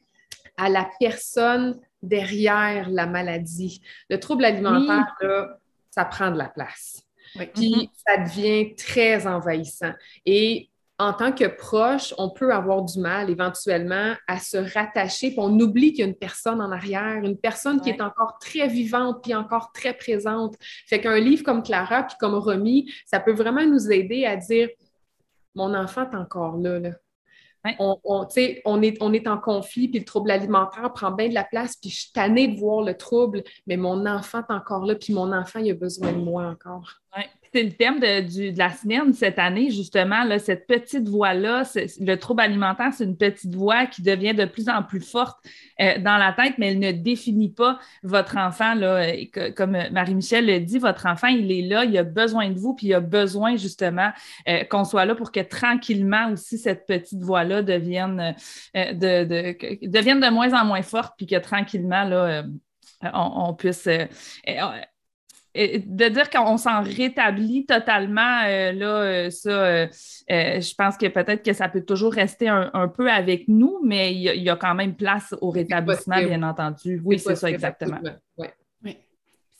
[0.57, 3.81] à la personne derrière la maladie.
[4.09, 5.05] Le trouble alimentaire,
[5.89, 7.01] ça prend de la place.
[7.53, 7.89] Puis mm-hmm.
[8.07, 9.93] ça devient très envahissant.
[10.25, 15.39] Et en tant que proche, on peut avoir du mal éventuellement à se rattacher, puis
[15.39, 18.67] on oublie qu'il y a une personne en arrière, une personne qui est encore très
[18.67, 20.55] vivante, puis encore très présente.
[20.87, 24.69] Fait qu'un livre comme Clara, puis comme Romy, ça peut vraiment nous aider à dire,
[25.53, 26.91] mon enfant est encore là, là.
[27.79, 28.61] On, on, est,
[29.01, 32.01] on est en conflit, puis le trouble alimentaire prend bien de la place, puis je
[32.01, 35.59] suis tannée de voir le trouble, mais mon enfant est encore là, puis mon enfant,
[35.59, 37.01] il a besoin de moi encore.
[37.17, 37.23] Oui,
[37.55, 41.63] c'est le thème de, la semaine cette année, justement, cette petite voix-là,
[42.01, 45.37] le trouble alimentaire, c'est une petite voix qui devient de plus en plus forte
[45.79, 48.75] euh, dans la tête, mais elle ne définit pas votre enfant.
[48.75, 49.05] Là,
[49.55, 52.87] comme Marie-Michel le dit, votre enfant, il est là, il a besoin de vous, puis
[52.87, 54.11] il a besoin justement
[54.49, 58.35] euh, qu'on soit là pour que tranquillement aussi cette petite voix-là devienne,
[58.75, 62.43] euh, de, devienne de moins en moins forte, puis que tranquillement, là,
[63.13, 63.87] on, puisse
[65.55, 69.87] de dire qu'on s'en rétablit totalement, euh, là, euh, ça, euh,
[70.27, 74.21] je pense que peut-être que ça peut toujours rester un, peu avec nous, mais il
[74.21, 77.01] y, a quand même place au rétablissement, bien entendu.
[77.05, 77.99] Oui, c'est ça, exactement.
[78.37, 78.47] Oui.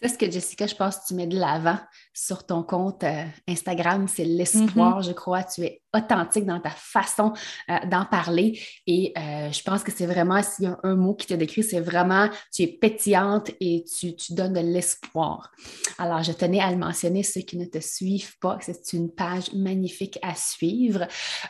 [0.02, 1.78] C'est ce que Jessica, je pense, tu mets de l'avant
[2.14, 3.06] sur ton compte
[3.48, 5.08] Instagram, c'est l'espoir, mm-hmm.
[5.08, 5.44] je crois.
[5.44, 7.32] Tu es authentique dans ta façon
[7.70, 8.60] euh, d'en parler.
[8.86, 11.64] Et euh, je pense que c'est vraiment, s'il y a un mot qui te décrit,
[11.64, 15.52] c'est vraiment, tu es pétillante et tu, tu donnes de l'espoir.
[15.98, 19.54] Alors, je tenais à le mentionner, ceux qui ne te suivent pas, c'est une page
[19.54, 21.08] magnifique à suivre.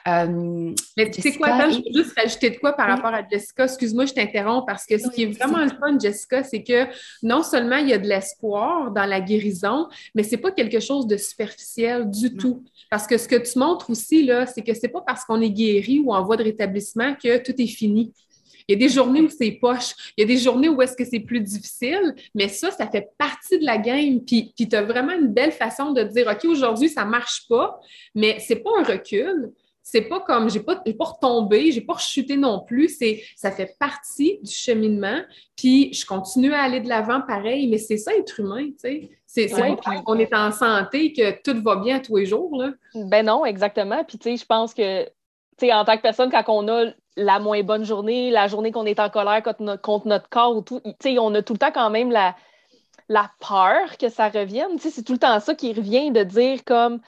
[0.08, 3.64] Euh, Mais tu sais quoi, je veux juste rajouter de quoi par rapport à Jessica.
[3.64, 6.88] Excuse-moi, je t'interromps parce que ce qui est vraiment le fun, Jessica, c'est que
[7.24, 11.08] non seulement il y a de l'espoir dans la guérison, mais c'est pas quelque chose
[11.08, 12.64] de superficiel du tout.
[12.90, 15.50] Parce que ce que tu montres aussi, là, c'est que c'est pas parce qu'on est
[15.50, 18.14] guéri ou en voie de rétablissement que tout est fini.
[18.68, 20.96] Il y a des journées où c'est poche, il y a des journées où est-ce
[20.96, 24.22] que c'est plus difficile, mais ça, ça fait partie de la game.
[24.26, 27.80] Puis, puis tu as vraiment une belle façon de dire, OK, aujourd'hui, ça marche pas,
[28.16, 29.52] mais c'est pas un recul.
[29.88, 32.90] C'est pas comme, j'ai pas, pas retombé, j'ai pas rechuté non plus.
[32.90, 35.22] C'est, ça fait partie du cheminement.
[35.56, 39.10] Puis, je continue à aller de l'avant pareil, mais c'est ça, être humain, tu sais.
[39.28, 42.58] C'est pas qu'on est en santé que tout va bien tous les jours.
[42.58, 42.72] Là.
[42.96, 44.04] Ben non, exactement.
[44.06, 45.12] Puis tu sais, je pense que tu
[45.60, 48.86] sais, en tant que personne, quand on a la moins bonne journée, la journée qu'on
[48.86, 51.72] est en colère contre notre, corps ou tout, tu sais, on a tout le temps
[51.72, 52.36] quand même la,
[53.08, 54.78] la peur que ça revienne.
[54.78, 57.02] Tu sais, c'est tout le temps ça qui revient de dire comme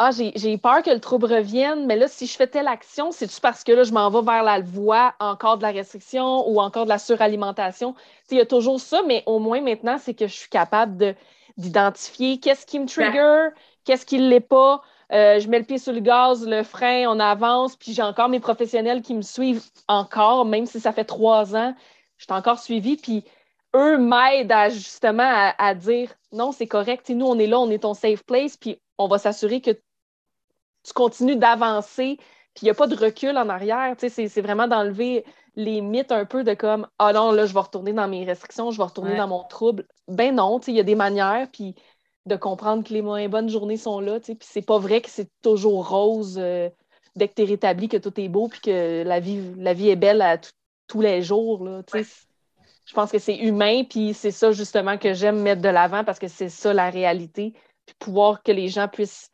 [0.00, 3.40] Ah, j'ai peur que le trouble revienne, mais là, si je fais telle action, c'est-tu
[3.40, 6.84] parce que là, je m'en vais vers la voie encore de la restriction ou encore
[6.84, 7.96] de la suralimentation?
[8.30, 11.14] Il y a toujours ça, mais au moins maintenant, c'est que je suis capable de
[11.56, 13.48] d'identifier qu'est-ce qui me trigger,
[13.84, 14.82] qu'est-ce qui ne l'est pas.
[15.12, 18.28] Euh, je mets le pied sur le gaz, le frein, on avance, puis j'ai encore
[18.28, 21.74] mes professionnels qui me suivent encore, même si ça fait trois ans,
[22.18, 23.24] je suis encore suivie, puis
[23.74, 27.82] eux m'aident à, justement à, dire non, c'est correct, nous, on est là, on est
[27.82, 29.72] ton safe place, puis on va s'assurer que
[30.88, 32.16] tu continues d'avancer,
[32.54, 35.24] puis il n'y a pas de recul en arrière, c'est vraiment d'enlever
[35.54, 38.70] les mythes un peu de comme Ah non, là, je vais retourner dans mes restrictions,
[38.70, 39.86] je vais retourner dans mon trouble.
[40.06, 41.74] Ben non, il y a des manières, puis
[42.26, 45.30] de comprendre que les moins bonnes journées sont là, puis c'est pas vrai que c'est
[45.42, 46.68] toujours rose euh,
[47.16, 49.88] dès que tu es rétabli, que tout est beau, puis que la vie, la vie
[49.88, 50.38] est belle à
[50.86, 51.64] tous les jours.
[51.64, 51.82] Là,
[52.86, 56.18] Je pense que c'est humain, puis c'est ça justement que j'aime mettre de l'avant parce
[56.18, 57.52] que c'est ça la réalité.
[57.84, 59.30] Puis pouvoir que les gens puissent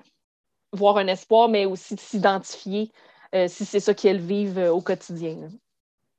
[0.75, 2.93] voir un espoir, mais aussi s'identifier
[3.35, 5.51] euh, si c'est ça qu'ils vivent euh, au quotidien.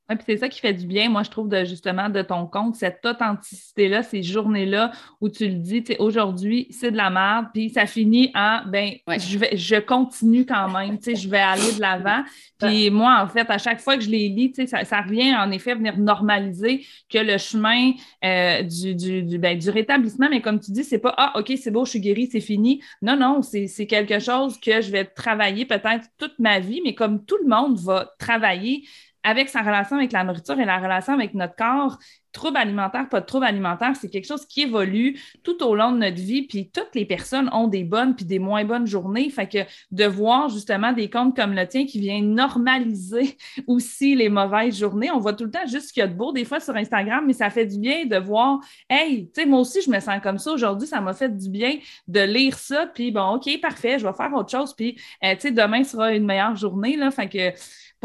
[0.10, 2.76] Puis c'est ça qui fait du bien, moi, je trouve, de justement de ton compte,
[2.76, 7.48] cette authenticité-là, ces journées-là où tu le dis, tu sais, aujourd'hui, c'est de la merde,
[7.54, 11.40] puis ça finit en, ben, je, vais, je continue quand même, tu sais, je vais
[11.40, 12.24] aller de l'avant.
[12.60, 15.02] Puis moi, en fait, à chaque fois que je les lis, tu sais, ça, ça
[15.02, 17.92] revient en effet venir normaliser que le chemin
[18.24, 21.52] euh, du, du, du, ben, du rétablissement, mais comme tu dis, c'est pas, ah, OK,
[21.60, 22.82] c'est beau, je suis guérie, c'est fini.
[23.02, 27.26] Non, non, c'est quelque chose que je vais travailler peut-être toute ma vie, mais comme
[27.26, 28.84] tout le monde va travailler
[29.26, 31.98] avec sa relation avec la nourriture et la relation avec notre corps,
[32.36, 35.98] trouble alimentaire, pas de trouble alimentaire, c'est quelque chose qui évolue tout au long de
[35.98, 39.30] notre vie, puis toutes les personnes ont des bonnes puis des moins bonnes journées.
[39.30, 39.60] Fait que
[39.92, 45.10] de voir justement des comptes comme le tien qui vient normaliser aussi les mauvaises journées,
[45.12, 46.76] on voit tout le temps juste ce qu'il y a de beau des fois sur
[46.76, 48.60] Instagram, mais ça fait du bien de voir,
[48.90, 51.50] hey, tu sais, moi aussi, je me sens comme ça aujourd'hui, ça m'a fait du
[51.50, 55.34] bien de lire ça, puis bon, OK, parfait, je vais faire autre chose, puis, euh,
[55.36, 57.10] tu sais, demain sera une meilleure journée, là.
[57.12, 57.54] Fait que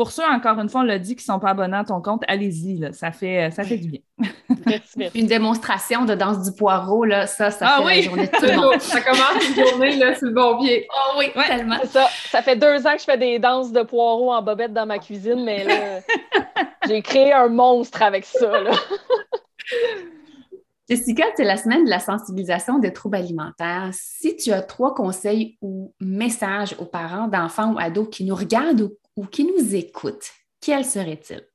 [0.01, 2.01] pour ceux, encore une fois, on l'a dit, qui ne sont pas abonnés à ton
[2.01, 4.01] compte, allez-y, ça fait, ça fait du bien.
[5.15, 8.47] Une démonstration de danse du poireau, là, ça, ça ah fait la journée de tout
[8.47, 8.81] le monde.
[8.81, 10.89] ça commence une journée là, sur le bon pied.
[10.91, 11.81] Oh oui, tellement.
[11.85, 12.09] Ça.
[12.31, 14.99] ça fait deux ans que je fais des danses de poireau en bobette dans ma
[14.99, 16.01] cuisine, mais là,
[16.89, 18.59] j'ai créé un monstre avec ça.
[18.59, 18.71] Là.
[20.91, 23.91] Jessica, c'est la semaine de la sensibilisation des troubles alimentaires.
[23.93, 28.81] Si tu as trois conseils ou messages aux parents d'enfants ou ados qui nous regardent
[28.81, 28.91] ou
[29.31, 31.47] qui nous écoutent, quels seraient-ils?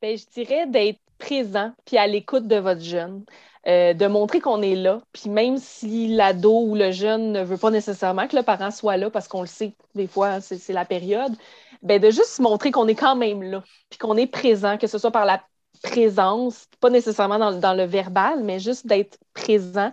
[0.00, 3.24] Bien, je dirais d'être présent puis à l'écoute de votre jeune.
[3.66, 7.58] Euh, de montrer qu'on est là, puis même si l'ado ou le jeune ne veut
[7.58, 10.86] pas nécessairement que le parent soit là, parce qu'on le sait, des fois, c'est la
[10.86, 11.36] période,
[11.82, 14.96] ben de juste montrer qu'on est quand même là, puis qu'on est présent, que ce
[14.96, 15.42] soit par la
[15.82, 19.92] présence, pas nécessairement dans, le verbal, mais juste d'être présent.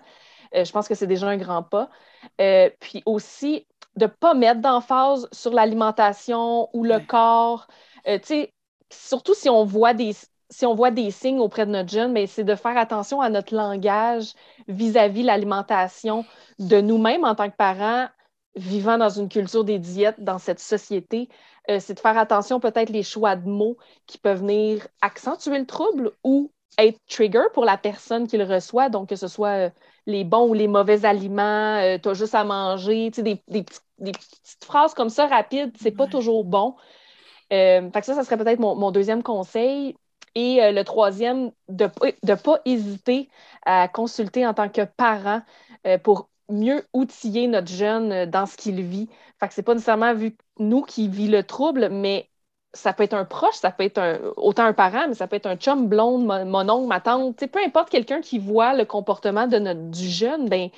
[0.56, 1.90] Euh, je pense que c'est déjà un grand pas.
[2.40, 7.68] Euh, puis aussi, de ne pas mettre d'emphase sur l'alimentation ou le corps.
[8.08, 8.20] Euh,
[8.92, 10.16] surtout si on voit des
[10.50, 13.54] si on voit des signes auprès de notre jeune, c'est de faire attention à notre
[13.54, 14.34] langage
[14.70, 16.24] vis-à-vis l'alimentation
[16.58, 18.08] de nous-mêmes en tant que parents
[18.56, 21.28] vivant dans une culture des diètes dans cette société.
[21.70, 25.66] Euh, c'est de faire attention peut-être les choix de mots qui peuvent venir accentuer le
[25.66, 29.70] trouble ou être trigger pour la personne qui le reçoit, donc que ce soit euh,
[30.06, 33.66] les bons ou les mauvais aliments, tu as juste à manger, des, des,
[34.00, 36.76] des petites phrases comme ça rapides, c'est pas toujours bon.
[37.54, 39.96] Euh, fait que ça, ça serait peut-être mon, deuxième conseil.
[40.36, 41.90] Et euh, le troisième, de
[42.24, 43.30] ne pas hésiter
[43.66, 45.42] à consulter en tant que parent
[45.88, 49.10] euh, pour mieux outiller notre jeune dans ce qu'il vit.
[49.40, 52.30] Fait que c'est pas nécessairement vu nous qui vit le trouble, mais
[52.74, 55.36] ça peut être un proche, ça peut être un, autant un parent, mais ça peut
[55.36, 59.48] être un chum blonde, mon, oncle, ma tante, peu importe quelqu'un qui voit le comportement
[59.48, 60.70] de notre, du jeune, ben,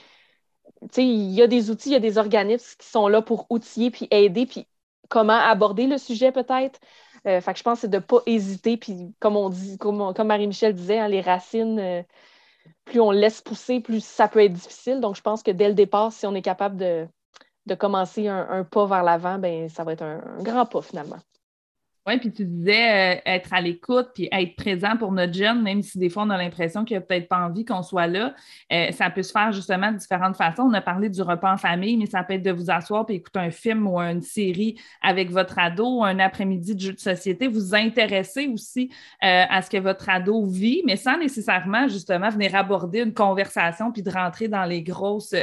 [0.97, 3.91] il y a des outils, il y a des organismes qui sont là pour outiller
[3.91, 4.67] puis aider, puis
[5.10, 6.80] comment aborder le sujet peut-être.
[7.28, 9.78] Euh, fait que je pense que c'est de ne pas hésiter, puis comme on dit,
[9.78, 12.04] comme, comme Marie-Michel disait, hein, les racines, euh,
[12.86, 14.99] plus on laisse pousser, plus ça peut être difficile.
[15.02, 17.08] Donc, je pense que dès le départ, si on est capable de,
[17.78, 21.19] commencer un, pas vers l'avant, ben ça va être un grand pas finalement.
[22.09, 25.83] Oui, puis tu disais euh, être à l'écoute puis être présent pour notre jeune, même
[25.83, 28.33] si des fois on a l'impression qu'il n'a peut-être pas envie qu'on soit là.
[28.73, 30.63] Euh, ça peut se faire justement de différentes façons.
[30.63, 33.17] On a parlé du repas en famille, mais ça peut être de vous asseoir puis
[33.17, 37.47] écouter un film ou une série avec votre ado, un après-midi de jeu de société.
[37.47, 38.89] Vous intéresser aussi
[39.23, 43.91] euh, à ce que votre ado vit, mais sans nécessairement justement venir aborder une conversation
[43.91, 45.35] puis de rentrer dans les grosses,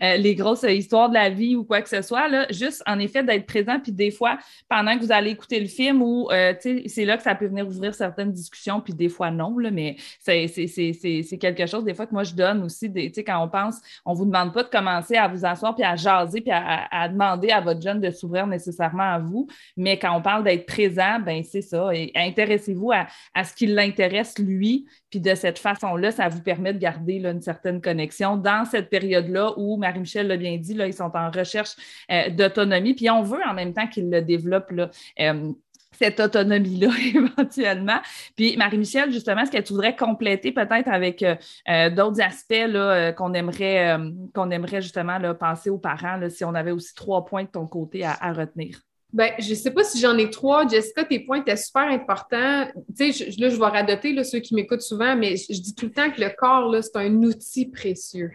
[0.00, 2.26] les grosses histoires de la vie ou quoi que ce soit.
[2.28, 2.46] Là.
[2.48, 6.05] Juste en effet d'être présent puis des fois, pendant que vous allez écouter le film
[6.30, 6.54] euh,
[6.86, 9.96] c'est là que ça peut venir ouvrir certaines discussions, puis des fois non, là, mais
[10.20, 12.92] c'est quelque chose des fois que moi je donne aussi,
[13.24, 15.96] quand on pense, on ne vous demande pas de commencer à vous asseoir puis à
[15.96, 20.22] jaser puis à, demander à votre jeune de s'ouvrir nécessairement à vous, mais quand on
[20.22, 21.90] parle d'être présent, ben c'est ça.
[22.14, 27.16] Intéressez-vous à, ce qui l'intéresse lui, puis de cette façon-là, ça vous permet de garder
[27.16, 31.30] une certaine connexion dans cette période-là où, Marie-Michel l'a bien dit, là, ils sont en
[31.30, 31.76] recherche
[32.10, 34.70] euh, d'autonomie, puis on veut en même temps qu'ils le développent.
[34.70, 34.90] Là,
[35.20, 35.52] euh,
[35.98, 37.98] cette autonomie-là éventuellement.
[38.36, 41.34] Puis Marie-Michel, justement, est-ce que tu voudrais compléter peut-être avec euh,
[41.68, 43.96] euh, d'autres aspects euh, qu'on aimerait,
[44.34, 47.66] qu'on aimerait justement là, passer aux parents, si on avait aussi trois points de ton
[47.66, 48.80] côté à, retenir?
[49.12, 50.66] Bien, je ne sais pas si j'en ai trois.
[50.68, 52.66] Jessica, tes points étaient super importants.
[52.96, 55.86] Tu sais, là, je vais radoter là, ceux qui m'écoutent souvent, mais je, dis tout
[55.86, 58.32] le temps que le corps, c'est un outil précieux.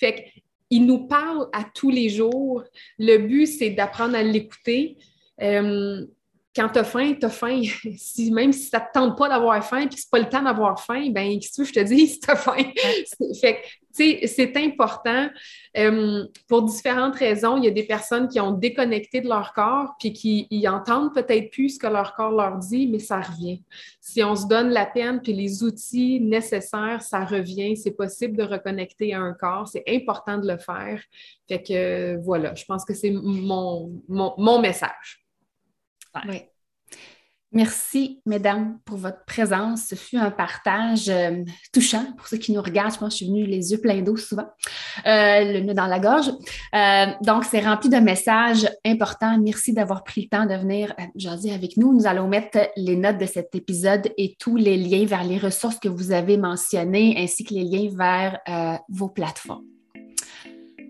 [0.00, 0.32] Fait
[0.68, 2.64] qu'il nous parle à tous les jours.
[2.98, 4.96] Le but, c'est d'apprendre à l'écouter
[6.56, 7.62] quand tu as faim, tu as faim.
[7.96, 10.42] Si, même si ça ne te tente pas d'avoir faim, puis c'est pas le temps
[10.42, 12.64] d'avoir faim, ben qu'est-ce que je te dis si tu as faim?
[13.40, 13.62] fait
[13.96, 15.28] c'est important.
[15.76, 19.94] Euh, pour différentes raisons, il y a des personnes qui ont déconnecté de leur corps,
[19.98, 23.62] puis qui y entendent peut-être plus ce que leur corps leur dit, mais ça revient.
[24.00, 27.76] Si on se donne la peine, puis les outils nécessaires, ça revient.
[27.76, 29.68] C'est possible de reconnecter à un corps.
[29.68, 31.02] C'est important de le faire.
[31.48, 35.25] Fait que voilà, je pense que c'est mon, mon, mon message.
[37.52, 39.86] Merci, mesdames, pour votre présence.
[39.86, 41.42] Ce fut un partage euh,
[41.72, 42.92] touchant pour ceux qui nous regardent.
[42.92, 44.48] Je pense que je suis venue les yeux pleins d'eau souvent,
[45.06, 46.28] euh, le nœud dans la gorge.
[46.74, 49.38] Euh, donc, c'est rempli de messages importants.
[49.38, 51.94] Merci d'avoir pris le temps de venir jaser avec nous.
[51.94, 55.78] Nous allons mettre les notes de cet épisode et tous les liens vers les ressources
[55.78, 58.38] que vous avez mentionnées, ainsi que les liens vers
[58.88, 59.75] vos plateformes.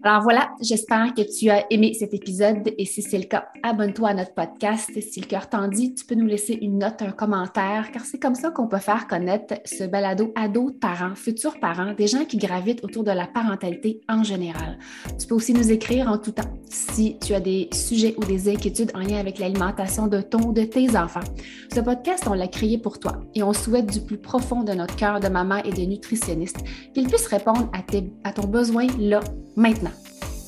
[0.09, 4.11] Alors voilà, j'espère que tu as aimé cet épisode et si c'est le cas, abonne-toi
[4.11, 4.89] à notre podcast.
[5.01, 8.21] Si le cœur t'en dit, tu peux nous laisser une note, un commentaire, car c'est
[8.21, 12.25] comme ça qu'on peut faire connaître ce balado à d'autres parents, futurs parents, des gens
[12.25, 14.79] qui gravitent autour de la parentalité en général.
[15.19, 18.49] Tu peux aussi nous écrire en tout temps si tu as des sujets ou des
[18.49, 21.19] inquiétudes en lien avec l'alimentation de ton ou de tes enfants.
[21.75, 24.95] Ce podcast, on l'a créé pour toi et on souhaite du plus profond de notre
[24.95, 26.59] cœur de maman et de nutritionniste
[26.95, 27.81] qu'il puisse répondre à,
[28.29, 29.19] à ton besoin là,
[29.57, 29.96] maintenant.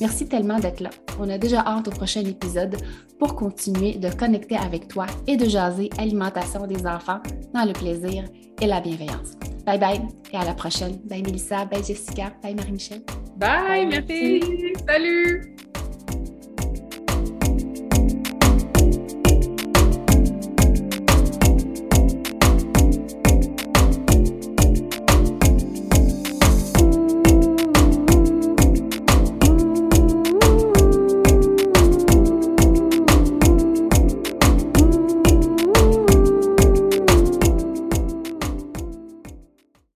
[0.01, 0.89] Merci tellement d'être là.
[1.19, 2.77] On a déjà hâte au prochain épisode
[3.17, 7.19] pour continuer de connecter avec toi et de jaser alimentation des enfants
[7.53, 8.23] dans le plaisir
[8.61, 9.33] et la bienveillance.
[9.65, 10.99] Bye bye et à la prochaine.
[11.05, 13.01] Bye Melissa, bye Jessica, bye Marie-Michel.
[13.37, 14.41] Bye, bye merci.
[14.87, 15.55] Salut.